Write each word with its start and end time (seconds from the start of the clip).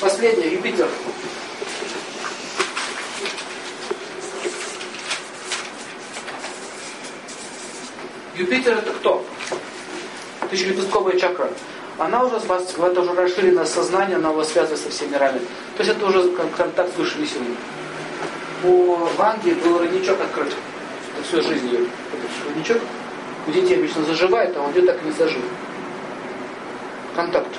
последнее, 0.00 0.54
Юпитер. 0.54 0.88
Юпитер 8.34 8.78
это 8.78 8.90
кто? 8.92 9.24
Тысячелепестковая 10.50 11.18
чакра. 11.18 11.50
Она 11.98 12.24
уже, 12.24 12.36
это 12.36 13.00
уже 13.02 13.12
расширенное 13.12 13.66
сознание, 13.66 14.16
она 14.16 14.32
у 14.32 14.42
связана 14.42 14.78
со 14.78 14.88
всеми 14.88 15.10
мирами. 15.10 15.40
То 15.76 15.84
есть 15.84 15.90
это 15.90 16.06
уже 16.06 16.30
контакт 16.32 16.94
с 16.94 16.96
высшими 16.96 17.26
силами. 17.26 17.56
У 18.64 18.94
Ванги 19.16 19.50
был 19.52 19.78
родничок 19.78 20.20
открыт. 20.20 20.52
Это 21.14 21.28
всю 21.28 21.42
жизнь 21.42 21.66
ее. 21.66 21.86
Родничок 22.46 22.78
у 23.46 23.50
детей 23.50 23.76
обычно 23.76 24.02
заживает, 24.04 24.56
а 24.56 24.62
у 24.62 24.70
нее 24.70 24.82
так 24.82 25.02
и 25.02 25.06
не 25.06 25.12
зажил. 25.12 25.42
Контакт. 27.14 27.54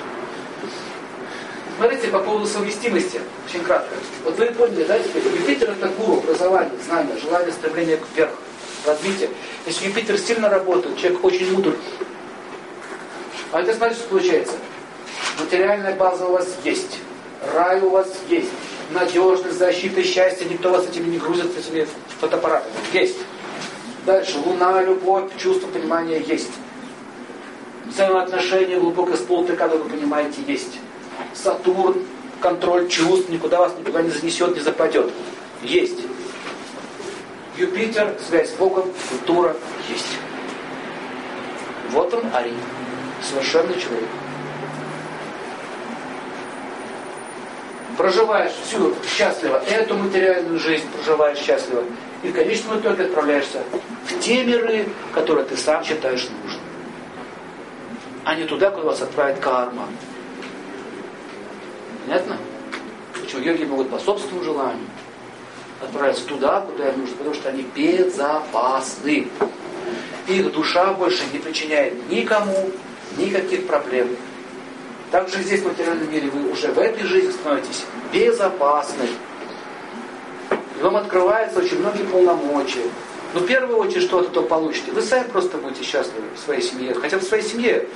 По 2.12 2.18
поводу 2.18 2.46
совместимости, 2.46 3.22
очень 3.48 3.64
кратко. 3.64 3.94
Вот 4.22 4.38
вы 4.38 4.46
поняли, 4.48 4.84
да, 4.84 4.98
теперь 4.98 5.22
Юпитер 5.22 5.70
это 5.70 5.88
гуру, 5.88 6.18
образование, 6.18 6.78
знание, 6.84 7.16
желание, 7.16 7.50
стремление 7.52 7.98
вверх, 8.14 8.32
развитие. 8.84 9.30
Если 9.64 9.86
Юпитер 9.86 10.18
сильно 10.18 10.50
работает, 10.50 10.98
человек 10.98 11.24
очень 11.24 11.50
мудр. 11.54 11.74
А 13.50 13.62
это 13.62 13.72
значит, 13.72 13.96
что 13.96 14.08
получается? 14.10 14.52
Материальная 15.40 15.96
база 15.96 16.26
у 16.26 16.32
вас 16.32 16.54
есть, 16.64 16.98
рай 17.54 17.80
у 17.80 17.88
вас 17.88 18.08
есть, 18.28 18.50
надежность, 18.90 19.58
защита, 19.58 20.02
счастье, 20.04 20.46
никто 20.46 20.70
вас 20.70 20.86
этими 20.86 21.08
не 21.08 21.18
грузит, 21.18 21.56
этими 21.56 21.88
фотоаппаратами. 22.20 22.74
Есть. 22.92 23.20
Дальше, 24.04 24.38
луна, 24.44 24.82
любовь, 24.82 25.30
чувство, 25.38 25.66
понимание 25.68 26.22
есть. 26.26 26.50
Взаимоотношения 27.86 28.78
глубокое 28.78 29.16
с 29.16 29.20
полтыка, 29.20 29.66
вы 29.66 29.78
понимаете, 29.88 30.42
есть. 30.46 30.78
Сатурн, 31.34 31.96
контроль 32.40 32.88
чувств, 32.88 33.28
никуда 33.28 33.60
вас 33.60 33.72
никуда 33.78 34.02
не 34.02 34.10
занесет, 34.10 34.54
не 34.54 34.60
западет. 34.60 35.10
Есть. 35.62 36.00
Юпитер, 37.56 38.16
связь 38.26 38.50
с 38.50 38.54
Богом, 38.54 38.90
культура, 39.08 39.56
есть. 39.88 40.06
Вот 41.90 42.12
он, 42.14 42.24
Ари, 42.32 42.52
совершенный 43.22 43.78
человек. 43.78 44.08
Проживаешь 47.96 48.52
всю 48.64 48.94
счастливо 49.06 49.62
эту 49.68 49.94
материальную 49.96 50.58
жизнь, 50.58 50.84
проживаешь 50.96 51.38
счастливо. 51.38 51.84
И 52.22 52.28
в 52.28 52.34
конечном 52.34 52.80
итоге 52.80 53.04
отправляешься 53.04 53.62
в 54.06 54.18
те 54.20 54.44
миры, 54.44 54.86
которые 55.12 55.44
ты 55.44 55.56
сам 55.56 55.84
считаешь 55.84 56.26
нужным. 56.42 56.62
А 58.24 58.34
не 58.34 58.44
туда, 58.44 58.70
куда 58.70 58.86
вас 58.86 59.02
отправит 59.02 59.38
карма. 59.40 59.86
Понятно? 62.04 62.38
Почему 63.20 63.42
йоги 63.42 63.64
могут 63.64 63.90
по 63.90 63.98
собственному 63.98 64.44
желанию 64.44 64.86
отправиться 65.82 66.26
туда, 66.26 66.60
куда 66.60 66.90
им 66.90 67.00
нужно, 67.00 67.16
потому 67.16 67.34
что 67.34 67.48
они 67.48 67.66
безопасны. 67.74 69.28
Их 70.28 70.52
душа 70.52 70.92
больше 70.92 71.22
не 71.32 71.38
причиняет 71.38 72.08
никому 72.08 72.70
никаких 73.16 73.66
проблем. 73.66 74.08
Также 75.10 75.42
здесь, 75.42 75.60
в 75.60 75.66
материальном 75.66 76.10
мире, 76.10 76.30
вы 76.30 76.50
уже 76.50 76.68
в 76.68 76.78
этой 76.78 77.04
жизни 77.04 77.30
становитесь 77.30 77.84
безопасны. 78.12 79.06
И 80.78 80.82
вам 80.82 80.96
открываются 80.96 81.58
очень 81.58 81.80
многие 81.80 82.04
полномочия. 82.04 82.84
Но 83.34 83.40
в 83.40 83.46
первую 83.46 83.78
очередь, 83.78 84.04
что 84.04 84.20
от 84.20 84.30
этого 84.30 84.46
получите? 84.46 84.92
Вы 84.92 85.02
сами 85.02 85.28
просто 85.28 85.58
будете 85.58 85.84
счастливы 85.84 86.26
в 86.34 86.38
своей 86.38 86.62
семье. 86.62 86.94
Хотя 86.94 87.18
в 87.18 87.22
своей 87.22 87.42
семье 87.42 87.88